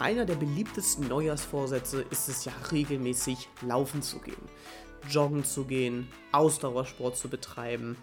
[0.00, 4.48] Einer der beliebtesten Neujahrsvorsätze ist es ja regelmäßig laufen zu gehen,
[5.08, 7.96] joggen zu gehen, Ausdauersport zu betreiben.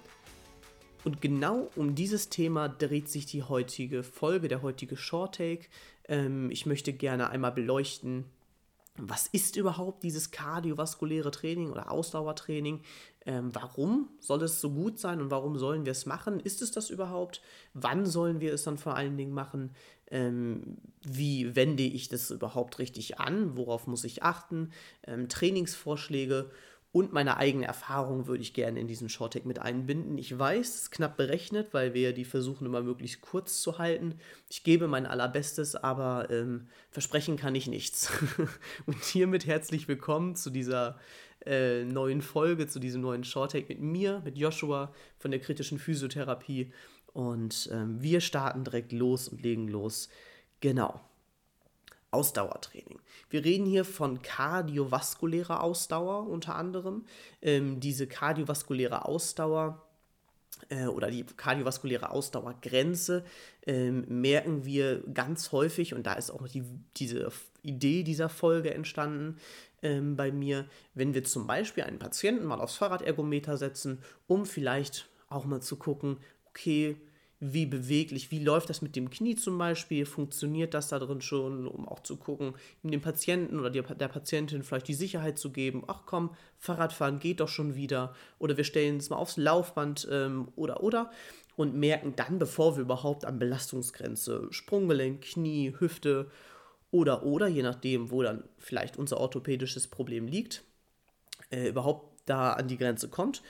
[1.04, 5.66] Und genau um dieses Thema dreht sich die heutige Folge, der heutige Short Take.
[6.08, 8.26] Ähm, ich möchte gerne einmal beleuchten,
[8.98, 12.82] was ist überhaupt dieses kardiovaskuläre Training oder Ausdauertraining?
[13.26, 16.40] Ähm, warum soll es so gut sein und warum sollen wir es machen?
[16.40, 17.42] Ist es das überhaupt?
[17.74, 19.72] Wann sollen wir es dann vor allen Dingen machen?
[20.08, 23.56] Ähm, wie wende ich das überhaupt richtig an?
[23.56, 24.72] Worauf muss ich achten?
[25.04, 26.52] Ähm, Trainingsvorschläge
[26.94, 30.18] und meine eigene Erfahrung würde ich gerne in diesen Shorttag mit einbinden.
[30.18, 34.16] Ich weiß, es ist knapp berechnet, weil wir die versuchen immer möglichst kurz zu halten.
[34.50, 38.12] Ich gebe mein allerbestes, aber ähm, versprechen kann ich nichts.
[38.88, 41.00] und hiermit herzlich willkommen zu dieser
[41.46, 46.74] äh, neuen Folge, zu diesem neuen Shorttag mit mir, mit Joshua von der kritischen Physiotherapie.
[47.14, 50.10] Und ähm, wir starten direkt los und legen los.
[50.60, 51.00] Genau.
[52.12, 53.00] Ausdauertraining.
[53.30, 57.06] Wir reden hier von kardiovaskulärer Ausdauer unter anderem.
[57.42, 59.82] Ähm, diese kardiovaskuläre Ausdauer
[60.70, 63.24] äh, oder die kardiovaskuläre Ausdauergrenze
[63.66, 66.64] ähm, merken wir ganz häufig und da ist auch die,
[66.98, 67.32] diese
[67.64, 69.38] Idee dieser Folge entstanden
[69.82, 75.08] ähm, bei mir, wenn wir zum Beispiel einen Patienten mal aufs Fahrradergometer setzen, um vielleicht
[75.30, 76.18] auch mal zu gucken,
[76.50, 76.98] okay,
[77.44, 81.68] wie beweglich, wie läuft das mit dem Knie zum Beispiel, funktioniert das da drin schon,
[81.68, 82.54] um auch zu gucken,
[82.84, 87.48] dem Patienten oder der Patientin vielleicht die Sicherheit zu geben, ach komm, Fahrradfahren geht doch
[87.50, 88.14] schon wieder.
[88.38, 91.10] Oder wir stellen es mal aufs Laufband ähm, oder oder.
[91.56, 96.30] Und merken dann, bevor wir überhaupt an Belastungsgrenze, Sprunggelenk, Knie, Hüfte
[96.92, 100.64] oder oder, je nachdem, wo dann vielleicht unser orthopädisches Problem liegt,
[101.50, 103.42] äh, überhaupt da an die Grenze kommt,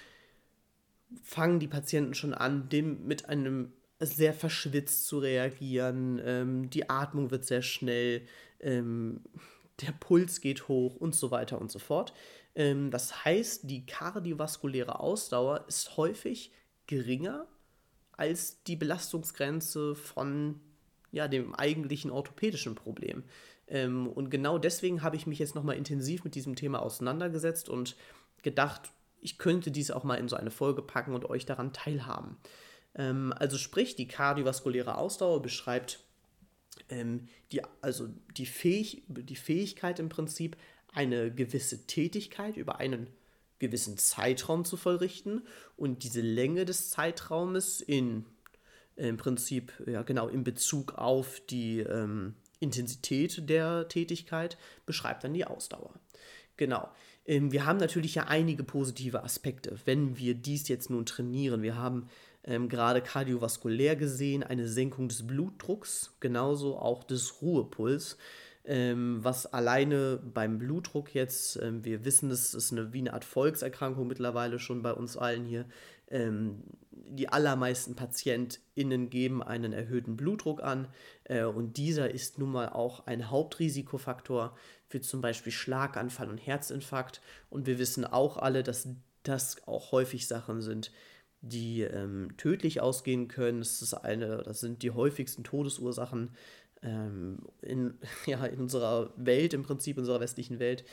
[1.23, 7.31] fangen die Patienten schon an, dem mit einem sehr verschwitzt zu reagieren, ähm, die Atmung
[7.31, 8.23] wird sehr schnell,
[8.59, 9.21] ähm,
[9.81, 12.13] der Puls geht hoch und so weiter und so fort.
[12.55, 16.51] Ähm, das heißt, die kardiovaskuläre Ausdauer ist häufig
[16.87, 17.47] geringer
[18.11, 20.59] als die Belastungsgrenze von
[21.11, 23.23] ja, dem eigentlichen orthopädischen Problem.
[23.67, 27.95] Ähm, und genau deswegen habe ich mich jetzt nochmal intensiv mit diesem Thema auseinandergesetzt und
[28.43, 28.91] gedacht,
[29.21, 32.37] ich könnte dies auch mal in so eine Folge packen und euch daran teilhaben.
[32.95, 36.03] Ähm, also sprich, die kardiovaskuläre Ausdauer beschreibt
[36.89, 40.57] ähm, die, also die, Fähig, die Fähigkeit im Prinzip,
[40.93, 43.07] eine gewisse Tätigkeit über einen
[43.59, 45.43] gewissen Zeitraum zu vollrichten
[45.77, 48.25] und diese Länge des Zeitraumes in
[48.97, 55.45] im Prinzip ja genau in Bezug auf die ähm, Intensität der Tätigkeit beschreibt dann die
[55.45, 55.93] Ausdauer.
[56.57, 56.89] Genau.
[57.25, 61.61] Ähm, wir haben natürlich ja einige positive Aspekte, wenn wir dies jetzt nun trainieren.
[61.61, 62.07] Wir haben
[62.43, 68.17] ähm, gerade kardiovaskulär gesehen eine Senkung des Blutdrucks, genauso auch des Ruhepuls.
[68.63, 73.25] Ähm, was alleine beim Blutdruck jetzt, ähm, wir wissen, es ist eine, wie eine Art
[73.25, 75.65] Volkserkrankung mittlerweile schon bei uns allen hier.
[76.09, 80.87] Ähm, die allermeisten PatientInnen geben einen erhöhten Blutdruck an
[81.23, 84.55] äh, und dieser ist nun mal auch ein Hauptrisikofaktor
[84.87, 87.21] für zum Beispiel Schlaganfall und Herzinfarkt.
[87.49, 88.87] Und wir wissen auch alle, dass
[89.23, 90.91] das auch häufig Sachen sind,
[91.41, 93.59] die ähm, tödlich ausgehen können.
[93.59, 96.29] Das ist eine, das sind die häufigsten Todesursachen
[96.83, 100.83] ähm, in, ja, in unserer Welt, im Prinzip, in unserer westlichen Welt.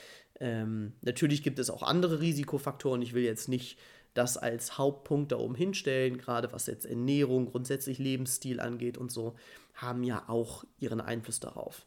[0.41, 3.03] Ähm, natürlich gibt es auch andere Risikofaktoren.
[3.03, 3.78] Ich will jetzt nicht
[4.14, 9.36] das als Hauptpunkt da oben hinstellen, gerade was jetzt Ernährung, grundsätzlich Lebensstil angeht und so,
[9.75, 11.86] haben ja auch ihren Einfluss darauf.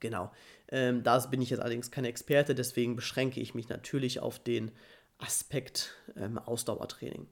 [0.00, 0.32] Genau.
[0.68, 4.72] Ähm, da bin ich jetzt allerdings kein Experte, deswegen beschränke ich mich natürlich auf den
[5.20, 7.28] Aspekt ähm, Ausdauertraining.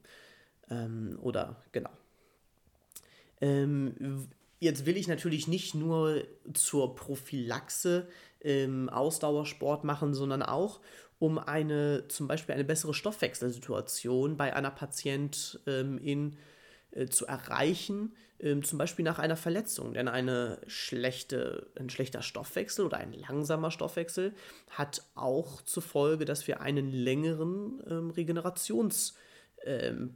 [0.69, 1.91] Ähm, oder genau.
[3.41, 4.27] Ähm,
[4.59, 6.23] jetzt will ich natürlich nicht nur
[6.53, 8.07] zur Prophylaxe
[8.41, 10.79] ähm, Ausdauersport machen, sondern auch
[11.19, 16.37] um eine zum Beispiel eine bessere Stoffwechselsituation bei einer Patient ähm, in
[16.91, 19.93] äh, zu erreichen, ähm, zum Beispiel nach einer Verletzung.
[19.93, 24.33] Denn eine schlechte, ein schlechter Stoffwechsel oder ein langsamer Stoffwechsel
[24.69, 29.13] hat auch zur Folge, dass wir einen längeren ähm, Regenerations-
[29.65, 30.11] ähm,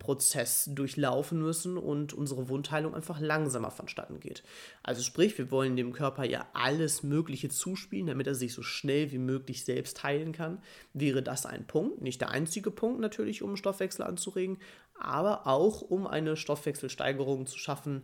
[0.68, 4.44] durchlaufen müssen und unsere Wundheilung einfach langsamer vonstatten geht.
[4.84, 9.12] Also sprich, wir wollen dem Körper ja alles Mögliche zuspielen, damit er sich so schnell
[9.12, 10.62] wie möglich selbst heilen kann.
[10.94, 14.58] Wäre das ein Punkt, nicht der einzige Punkt natürlich, um Stoffwechsel anzuregen,
[15.00, 18.04] aber auch um eine Stoffwechselsteigerung zu schaffen,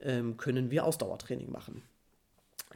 [0.00, 1.82] ähm, können wir Ausdauertraining machen.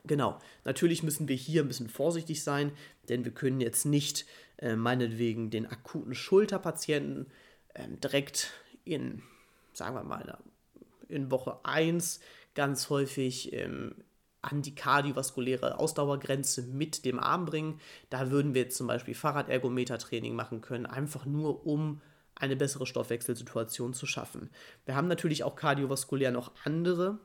[0.04, 2.72] Genau, natürlich müssen wir hier ein bisschen vorsichtig sein,
[3.08, 4.26] denn wir können jetzt nicht
[4.58, 7.26] äh, meinetwegen den akuten Schulterpatienten
[7.74, 8.52] ähm, direkt
[8.84, 9.22] in,
[9.72, 10.38] sagen wir mal,
[11.08, 12.20] in Woche 1
[12.54, 13.96] ganz häufig ähm,
[14.40, 17.80] an die kardiovaskuläre Ausdauergrenze mit dem Arm bringen.
[18.08, 22.00] Da würden wir jetzt zum Beispiel Fahrradergometer-Training machen können, einfach nur um
[22.38, 24.50] eine bessere Stoffwechselsituation zu schaffen.
[24.84, 27.18] Wir haben natürlich auch kardiovaskulär noch andere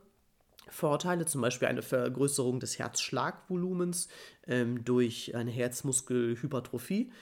[0.68, 4.08] Vorteile, zum Beispiel eine Vergrößerung des Herzschlagvolumens
[4.46, 7.12] ähm, durch eine Herzmuskelhypertrophie.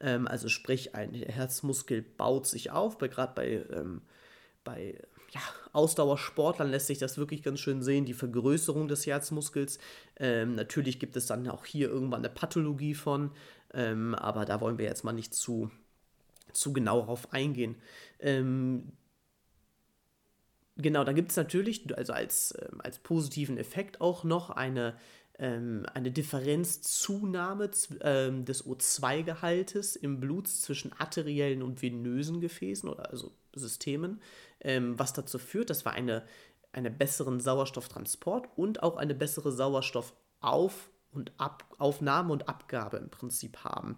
[0.00, 4.02] Ähm, also sprich, ein Herzmuskel baut sich auf, gerade bei, ähm,
[4.64, 4.98] bei
[5.30, 5.40] ja,
[5.72, 9.78] Ausdauersportlern lässt sich das wirklich ganz schön sehen, die Vergrößerung des Herzmuskels.
[10.16, 13.30] Ähm, natürlich gibt es dann auch hier irgendwann eine Pathologie von,
[13.72, 15.70] ähm, aber da wollen wir jetzt mal nicht zu,
[16.52, 17.76] zu genau darauf eingehen.
[18.18, 18.92] Ähm,
[20.76, 24.94] genau, da gibt es natürlich, also als, ähm, als positiven Effekt auch noch eine
[25.40, 27.70] ähm, eine Differenzzunahme
[28.02, 34.20] ähm, des O2-Gehaltes im Blut zwischen arteriellen und venösen Gefäßen oder also Systemen,
[34.60, 36.24] ähm, was dazu führt, dass wir eine,
[36.72, 43.96] einen besseren Sauerstofftransport und auch eine bessere Sauerstoffauf- und Ab und Abgabe im Prinzip haben.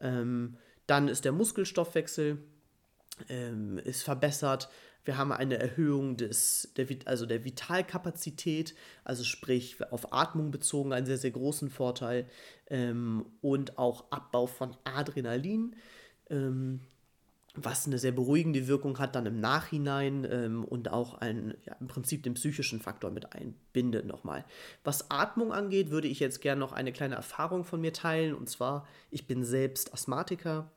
[0.00, 0.56] Ähm,
[0.88, 2.38] dann ist der Muskelstoffwechsel
[3.28, 4.68] ähm, ist verbessert.
[5.04, 8.74] Wir haben eine Erhöhung des, der, also der Vitalkapazität,
[9.04, 12.28] also sprich auf Atmung bezogen einen sehr, sehr großen Vorteil
[12.68, 15.76] ähm, und auch Abbau von Adrenalin,
[16.28, 16.80] ähm,
[17.54, 21.88] was eine sehr beruhigende Wirkung hat dann im Nachhinein ähm, und auch ein, ja, im
[21.88, 24.44] Prinzip den psychischen Faktor mit einbindet nochmal.
[24.84, 28.48] Was Atmung angeht, würde ich jetzt gerne noch eine kleine Erfahrung von mir teilen und
[28.48, 30.70] zwar, ich bin selbst Asthmatiker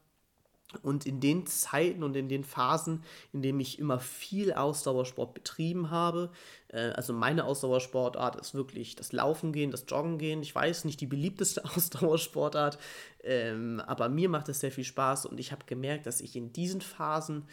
[0.83, 3.03] und in den Zeiten und in den Phasen,
[3.33, 6.31] in denen ich immer viel Ausdauersport betrieben habe,
[6.69, 10.41] äh, also meine Ausdauersportart ist wirklich das Laufen gehen, das Joggen gehen.
[10.41, 12.77] Ich weiß nicht die beliebteste Ausdauersportart,
[13.23, 16.53] ähm, aber mir macht es sehr viel Spaß und ich habe gemerkt, dass ich in
[16.53, 17.47] diesen Phasen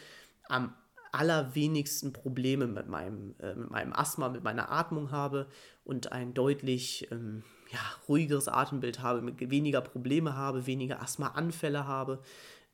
[0.47, 0.73] am
[1.11, 5.47] allerwenigsten Probleme mit meinem, äh, mit meinem Asthma, mit meiner Atmung habe
[5.83, 12.21] und ein deutlich ähm, ja, ruhigeres Atembild habe, weniger Probleme habe, weniger Asthmaanfälle habe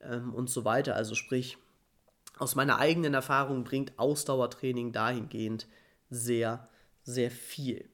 [0.00, 0.96] ähm, und so weiter.
[0.96, 1.58] Also sprich,
[2.38, 5.66] aus meiner eigenen Erfahrung bringt Ausdauertraining dahingehend
[6.10, 6.68] sehr,
[7.02, 7.88] sehr viel.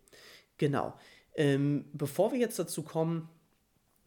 [0.58, 0.94] Genau.
[1.34, 3.28] Ähm, bevor wir jetzt dazu kommen,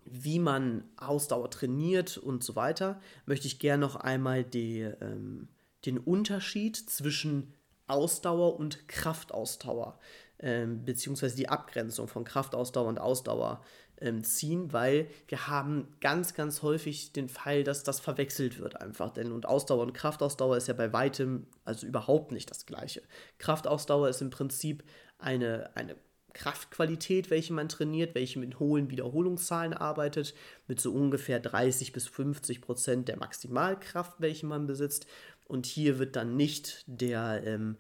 [0.04, 5.48] wie man Ausdauer trainiert und so weiter, möchte ich gerne noch einmal die, ähm,
[5.86, 7.54] den Unterschied zwischen
[7.88, 10.00] Ausdauer und Kraftausdauer,
[10.40, 13.64] ähm, beziehungsweise die Abgrenzung von Kraftausdauer und Ausdauer
[14.02, 19.12] ähm, ziehen, weil wir haben ganz, ganz häufig den Fall, dass das verwechselt wird einfach.
[19.12, 23.02] Denn und Ausdauer und Kraftausdauer ist ja bei weitem also überhaupt nicht das gleiche.
[23.38, 24.84] Kraftausdauer ist im Prinzip
[25.18, 25.96] eine, eine
[26.34, 30.36] Kraftqualität, welche man trainiert, welche mit hohen Wiederholungszahlen arbeitet,
[30.68, 35.08] mit so ungefähr 30 bis 50 Prozent der Maximalkraft, welche man besitzt.
[35.48, 37.78] Und hier wird dann nicht der, ähm,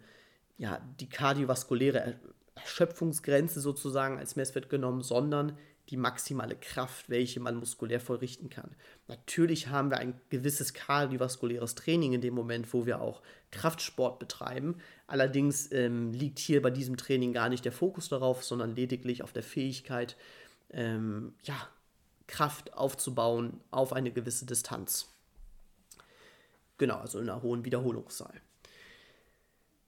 [0.57, 2.15] ja, die kardiovaskuläre
[2.55, 5.57] Erschöpfungsgrenze sozusagen als Messwert genommen, sondern
[5.89, 8.75] die maximale Kraft, welche man muskulär vollrichten kann.
[9.07, 13.21] Natürlich haben wir ein gewisses kardiovaskuläres Training in dem Moment, wo wir auch
[13.51, 14.77] Kraftsport betreiben.
[15.07, 19.31] Allerdings ähm, liegt hier bei diesem Training gar nicht der Fokus darauf, sondern lediglich auf
[19.31, 20.17] der Fähigkeit,
[20.71, 21.55] ähm, ja,
[22.27, 25.13] Kraft aufzubauen auf eine gewisse Distanz.
[26.77, 28.41] Genau, also in einer hohen Wiederholungszahl.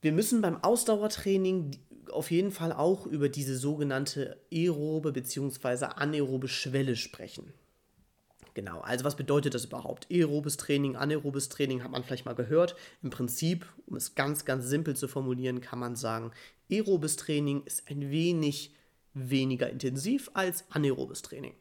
[0.01, 1.71] Wir müssen beim Ausdauertraining
[2.11, 5.85] auf jeden Fall auch über diese sogenannte aerobe bzw.
[5.95, 7.53] anaerobe Schwelle sprechen.
[8.53, 10.07] Genau, also was bedeutet das überhaupt?
[10.09, 12.75] Aerobes Training, anaerobes Training hat man vielleicht mal gehört.
[13.03, 16.31] Im Prinzip, um es ganz, ganz simpel zu formulieren, kann man sagen,
[16.71, 18.73] aerobes Training ist ein wenig
[19.13, 21.53] weniger intensiv als anaerobes Training.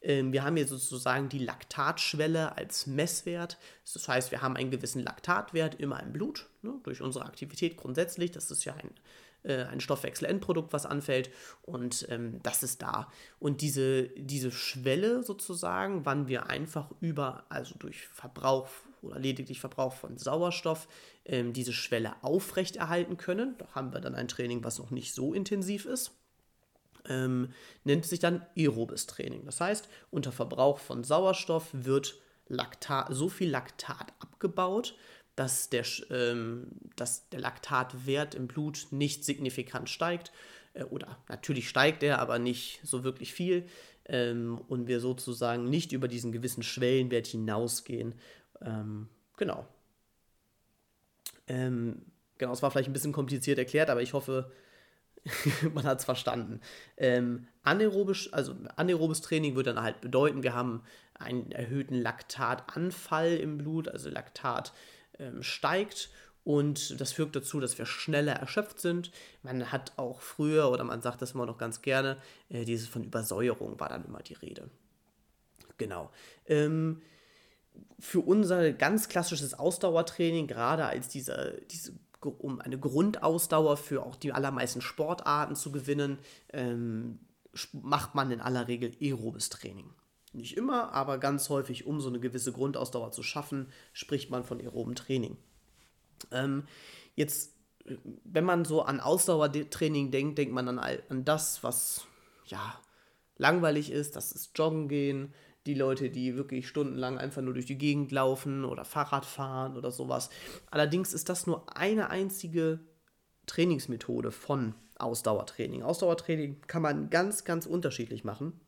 [0.00, 3.58] Ähm, wir haben hier sozusagen die Laktatschwelle als Messwert.
[3.92, 8.30] Das heißt, wir haben einen gewissen Laktatwert immer im Blut, ne, durch unsere Aktivität grundsätzlich.
[8.30, 8.90] Das ist ja ein
[9.48, 11.30] äh, ein Stoffwechselendprodukt, was anfällt
[11.62, 13.10] und ähm, das ist da.
[13.38, 18.68] Und diese, diese Schwelle sozusagen, wann wir einfach über, also durch Verbrauch
[19.02, 20.88] oder lediglich Verbrauch von Sauerstoff,
[21.24, 25.34] ähm, diese Schwelle aufrechterhalten können, da haben wir dann ein Training, was noch nicht so
[25.34, 26.12] intensiv ist.
[27.08, 27.52] Ähm,
[27.84, 29.44] nennt sich dann aerobes Training.
[29.46, 34.94] Das heißt, unter Verbrauch von Sauerstoff wird Laktat, so viel Laktat abgebaut,
[35.38, 36.66] dass der, ähm,
[36.96, 40.32] dass der Laktatwert im Blut nicht signifikant steigt.
[40.74, 43.64] Äh, oder natürlich steigt er, aber nicht so wirklich viel.
[44.06, 48.16] Ähm, und wir sozusagen nicht über diesen gewissen Schwellenwert hinausgehen.
[48.60, 49.64] Ähm, genau.
[51.46, 52.02] Ähm,
[52.38, 54.50] genau, es war vielleicht ein bisschen kompliziert erklärt, aber ich hoffe,
[55.72, 56.60] man hat es verstanden.
[56.96, 60.82] Ähm, anaerobisch, also anaerobes Training würde dann halt bedeuten, wir haben
[61.14, 64.72] einen erhöhten Laktatanfall im Blut, also Laktat
[65.18, 66.10] ähm, steigt
[66.44, 69.10] und das führt dazu, dass wir schneller erschöpft sind.
[69.42, 72.16] Man hat auch früher, oder man sagt das immer noch ganz gerne,
[72.48, 74.70] äh, dieses von Übersäuerung war dann immer die Rede.
[75.76, 76.10] Genau.
[76.46, 77.02] Ähm,
[77.98, 84.32] für unser ganz klassisches Ausdauertraining, gerade als diese, diese um eine Grundausdauer für auch die
[84.32, 86.18] allermeisten Sportarten zu gewinnen,
[86.52, 87.20] ähm,
[87.72, 89.90] macht man in aller Regel aerobes Training.
[90.32, 94.60] Nicht immer, aber ganz häufig, um so eine gewisse Grundausdauer zu schaffen, spricht man von
[94.60, 95.36] aerobem Training.
[96.30, 96.64] Ähm,
[97.14, 97.54] jetzt,
[98.24, 102.06] wenn man so an Ausdauertraining denkt, denkt man dann an das, was
[102.46, 102.78] ja
[103.36, 105.32] langweilig ist, das ist Joggen gehen,
[105.66, 109.90] die Leute, die wirklich stundenlang einfach nur durch die Gegend laufen oder Fahrrad fahren oder
[109.90, 110.30] sowas.
[110.70, 112.80] Allerdings ist das nur eine einzige
[113.46, 115.82] Trainingsmethode von Ausdauertraining.
[115.82, 118.60] Ausdauertraining kann man ganz, ganz unterschiedlich machen.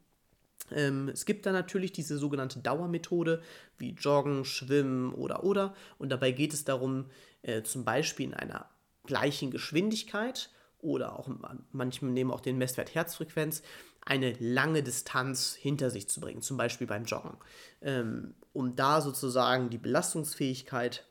[0.72, 3.42] Ähm, es gibt dann natürlich diese sogenannte Dauermethode
[3.78, 5.74] wie Joggen, Schwimmen oder oder.
[5.98, 7.06] Und dabei geht es darum,
[7.42, 8.68] äh, zum Beispiel in einer
[9.04, 11.28] gleichen Geschwindigkeit oder auch
[11.72, 13.62] manche nehmen auch den Messwert Herzfrequenz,
[14.02, 17.36] eine lange Distanz hinter sich zu bringen, zum Beispiel beim Joggen,
[17.82, 21.06] ähm, um da sozusagen die Belastungsfähigkeit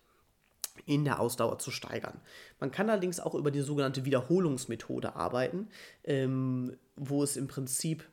[0.85, 2.19] in der Ausdauer zu steigern.
[2.59, 5.67] Man kann allerdings auch über die sogenannte Wiederholungsmethode arbeiten,
[6.03, 8.07] ähm, wo es im Prinzip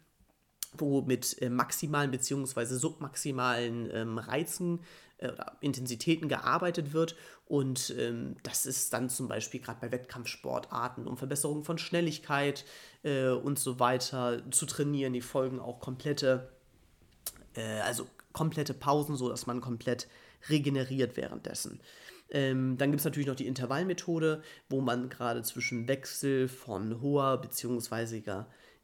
[0.76, 2.64] wo mit äh, maximalen bzw.
[2.64, 4.80] submaximalen ähm, Reizen
[5.18, 7.16] äh, oder Intensitäten gearbeitet wird.
[7.46, 12.64] Und ähm, das ist dann zum Beispiel gerade bei Wettkampfsportarten, um Verbesserung von Schnelligkeit
[13.02, 15.12] äh, und so weiter zu trainieren.
[15.12, 16.50] Die folgen auch komplette,
[17.54, 20.08] äh, also komplette Pausen, so dass man komplett
[20.48, 21.80] regeneriert währenddessen.
[22.30, 27.40] Ähm, dann gibt es natürlich noch die Intervallmethode, wo man gerade zwischen Wechsel von hoher
[27.40, 28.22] bzw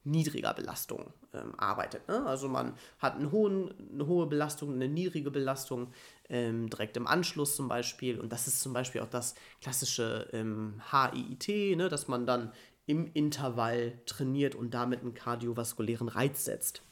[0.05, 2.07] niedriger Belastung ähm, arbeitet.
[2.09, 2.25] Ne?
[2.27, 5.93] Also man hat einen hohen, eine hohe Belastung, eine niedrige Belastung
[6.29, 8.19] ähm, direkt im Anschluss zum Beispiel.
[8.19, 11.89] Und das ist zum Beispiel auch das klassische ähm, HIIT, ne?
[11.89, 12.53] dass man dann
[12.87, 16.83] im Intervall trainiert und damit einen kardiovaskulären Reiz setzt.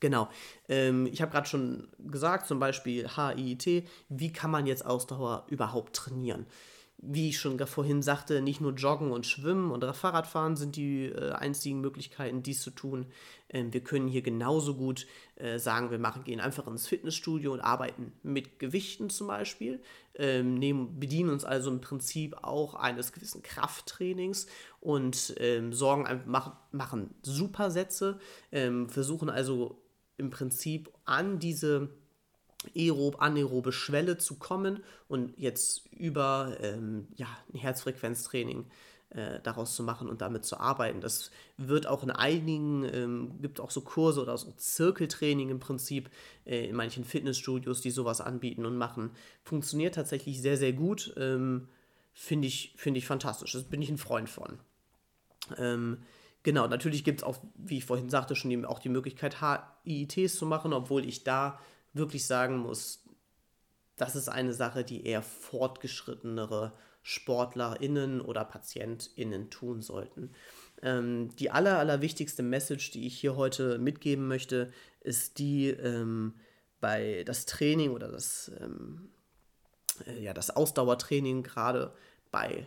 [0.00, 0.28] Genau.
[0.68, 5.94] Ähm, ich habe gerade schon gesagt, zum Beispiel HIIT, wie kann man jetzt Ausdauer überhaupt
[5.94, 6.46] trainieren?
[6.98, 11.32] Wie ich schon vorhin sagte, nicht nur Joggen und Schwimmen oder Fahrradfahren sind die äh,
[11.32, 13.06] einzigen Möglichkeiten, dies zu tun.
[13.50, 17.60] Ähm, wir können hier genauso gut äh, sagen, wir machen, gehen einfach ins Fitnessstudio und
[17.60, 19.82] arbeiten mit Gewichten zum Beispiel,
[20.14, 24.46] ähm, nehmen, bedienen uns also im Prinzip auch eines gewissen Krafttrainings
[24.80, 28.18] und ähm, sorgen, machen, machen Supersätze,
[28.52, 29.82] ähm, versuchen also
[30.16, 31.90] im Prinzip an diese
[32.74, 38.66] aerob, anaerobe Schwelle zu kommen und jetzt über ähm, ja, ein Herzfrequenztraining
[39.10, 41.00] äh, daraus zu machen und damit zu arbeiten.
[41.00, 46.10] Das wird auch in einigen, ähm, gibt auch so Kurse oder so Zirkeltraining im Prinzip
[46.44, 49.10] äh, in manchen Fitnessstudios, die sowas anbieten und machen.
[49.44, 51.14] Funktioniert tatsächlich sehr, sehr gut.
[51.16, 51.68] Ähm,
[52.18, 53.52] Finde ich, find ich fantastisch.
[53.52, 54.58] Das bin ich ein Freund von.
[55.58, 55.98] Ähm,
[56.42, 60.36] genau, natürlich gibt es auch, wie ich vorhin sagte, schon die, auch die Möglichkeit, HIITs
[60.36, 61.60] zu machen, obwohl ich da
[61.96, 63.02] wirklich sagen muss,
[63.96, 66.72] das ist eine Sache, die eher fortgeschrittenere
[67.02, 70.32] SportlerInnen oder PatientInnen tun sollten.
[70.82, 76.34] Ähm, die aller, allerwichtigste Message, die ich hier heute mitgeben möchte, ist die, ähm,
[76.80, 79.08] bei das Training oder das, ähm,
[80.06, 81.94] äh, ja, das Ausdauertraining gerade
[82.30, 82.66] bei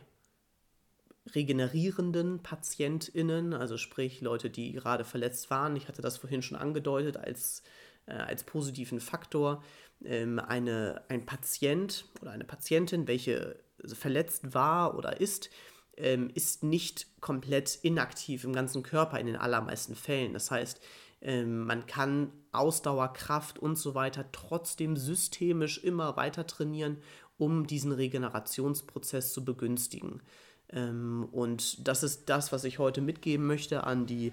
[1.36, 5.76] regenerierenden PatientInnen, also sprich Leute, die gerade verletzt waren.
[5.76, 7.62] Ich hatte das vorhin schon angedeutet als
[8.10, 9.64] äh, als positiven Faktor
[10.04, 15.50] ähm, eine, ein Patient oder eine Patientin, welche verletzt war oder ist,
[15.98, 20.34] ähm, ist nicht komplett inaktiv im ganzen Körper in den allermeisten Fällen.
[20.34, 20.82] Das heißt,
[21.22, 26.98] ähm, man kann Ausdauer, Kraft und so weiter trotzdem systemisch immer weiter trainieren,
[27.38, 30.22] um diesen Regenerationsprozess zu begünstigen.
[30.70, 34.32] Ähm, und das ist das, was ich heute mitgeben möchte an die,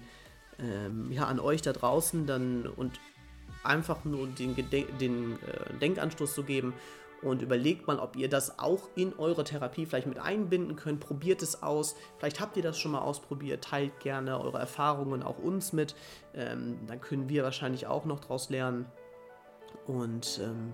[0.59, 2.99] ähm, ja, an euch da draußen dann und
[3.63, 4.55] einfach nur den,
[4.99, 6.73] den äh, Denkanstoß zu geben
[7.21, 10.99] und überlegt mal, ob ihr das auch in eure Therapie vielleicht mit einbinden könnt.
[10.99, 11.95] Probiert es aus.
[12.17, 13.63] Vielleicht habt ihr das schon mal ausprobiert.
[13.63, 15.95] Teilt gerne eure Erfahrungen auch uns mit.
[16.33, 18.85] Ähm, dann können wir wahrscheinlich auch noch draus lernen.
[19.85, 20.73] Und ähm,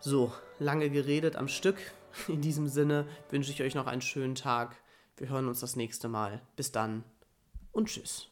[0.00, 1.76] so, lange geredet am Stück.
[2.28, 4.76] In diesem Sinne wünsche ich euch noch einen schönen Tag.
[5.16, 6.42] Wir hören uns das nächste Mal.
[6.56, 7.04] Bis dann
[7.72, 8.31] und tschüss.